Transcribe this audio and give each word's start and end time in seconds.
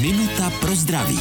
Minuta 0.00 0.50
pro 0.50 0.76
zdraví. 0.76 1.18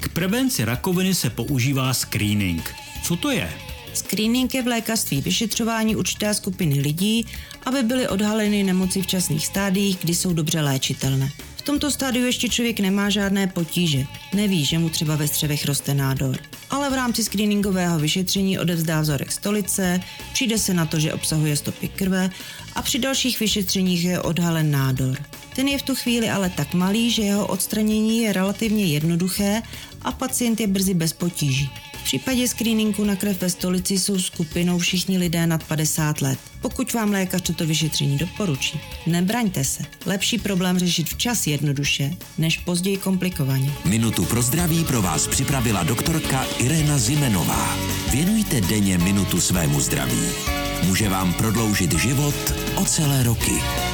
K 0.00 0.08
prevenci 0.08 0.64
rakoviny 0.64 1.14
se 1.14 1.30
používá 1.30 1.94
screening. 1.94 2.74
Co 3.02 3.16
to 3.16 3.30
je? 3.30 3.52
Screening 3.94 4.54
je 4.54 4.62
v 4.62 4.66
lékařství 4.66 5.20
vyšetřování 5.20 5.96
určité 5.96 6.34
skupiny 6.34 6.80
lidí, 6.80 7.26
aby 7.66 7.82
byly 7.82 8.08
odhaleny 8.08 8.62
nemoci 8.62 9.02
v 9.02 9.06
časných 9.06 9.46
stádiích, 9.46 9.98
kdy 10.02 10.14
jsou 10.14 10.32
dobře 10.32 10.60
léčitelné. 10.60 11.30
V 11.56 11.62
tomto 11.62 11.90
stádiu 11.90 12.26
ještě 12.26 12.48
člověk 12.48 12.80
nemá 12.80 13.10
žádné 13.10 13.46
potíže. 13.46 14.06
Neví, 14.34 14.64
že 14.64 14.78
mu 14.78 14.88
třeba 14.88 15.16
ve 15.16 15.28
střevech 15.28 15.64
roste 15.64 15.94
nádor. 15.94 16.38
Ale 16.70 16.90
v 16.90 16.94
rámci 16.94 17.24
screeningového 17.24 17.98
vyšetření 17.98 18.58
odevzdá 18.58 19.00
vzorek 19.00 19.32
stolice, 19.32 20.00
přijde 20.32 20.58
se 20.58 20.74
na 20.74 20.86
to, 20.86 21.00
že 21.00 21.12
obsahuje 21.12 21.56
stopy 21.56 21.88
krve 21.88 22.30
a 22.74 22.82
při 22.82 22.98
dalších 22.98 23.40
vyšetřeních 23.40 24.04
je 24.04 24.20
odhalen 24.20 24.70
nádor. 24.70 25.18
Ten 25.56 25.68
je 25.68 25.78
v 25.78 25.82
tu 25.82 25.94
chvíli 25.94 26.30
ale 26.30 26.50
tak 26.50 26.74
malý, 26.74 27.10
že 27.10 27.22
jeho 27.22 27.46
odstranění 27.46 28.22
je 28.22 28.32
relativně 28.32 28.84
jednoduché 28.84 29.62
a 30.02 30.12
pacient 30.12 30.60
je 30.60 30.66
brzy 30.66 30.94
bez 30.94 31.12
potíží. 31.12 31.70
V 32.00 32.04
případě 32.04 32.48
screeningu 32.48 33.04
na 33.04 33.16
krev 33.16 33.40
ve 33.40 33.50
stolici 33.50 33.98
jsou 33.98 34.18
skupinou 34.18 34.78
všichni 34.78 35.18
lidé 35.18 35.46
nad 35.46 35.64
50 35.64 36.20
let. 36.20 36.38
Pokud 36.60 36.92
vám 36.92 37.10
lékař 37.10 37.42
toto 37.42 37.66
vyšetření 37.66 38.18
doporučí, 38.18 38.80
nebraňte 39.06 39.64
se. 39.64 39.82
Lepší 40.06 40.38
problém 40.38 40.78
řešit 40.78 41.08
včas 41.08 41.46
jednoduše, 41.46 42.10
než 42.38 42.58
později 42.58 42.96
komplikovaně. 42.96 43.72
Minutu 43.84 44.24
pro 44.24 44.42
zdraví 44.42 44.84
pro 44.84 45.02
vás 45.02 45.26
připravila 45.26 45.82
doktorka 45.82 46.46
Irena 46.58 46.98
Zimenová. 46.98 47.76
Věnujte 48.12 48.60
denně 48.60 48.98
minutu 48.98 49.40
svému 49.40 49.80
zdraví. 49.80 50.22
Může 50.86 51.08
vám 51.08 51.34
prodloužit 51.34 51.92
život 51.92 52.54
o 52.74 52.84
celé 52.84 53.22
roky. 53.22 53.83